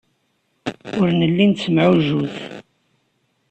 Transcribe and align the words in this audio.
Ur 0.99 1.07
nelli 1.19 1.45
nettemɛujjut. 1.49 2.35